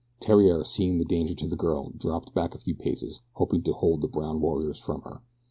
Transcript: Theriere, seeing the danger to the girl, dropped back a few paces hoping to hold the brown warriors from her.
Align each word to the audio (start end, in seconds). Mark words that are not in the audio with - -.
Theriere, 0.19 0.63
seeing 0.63 0.97
the 0.97 1.05
danger 1.05 1.35
to 1.35 1.47
the 1.47 1.55
girl, 1.55 1.91
dropped 1.95 2.33
back 2.33 2.55
a 2.55 2.57
few 2.57 2.73
paces 2.73 3.21
hoping 3.33 3.61
to 3.61 3.73
hold 3.73 4.01
the 4.01 4.07
brown 4.07 4.41
warriors 4.41 4.79
from 4.79 5.03
her. 5.03 5.21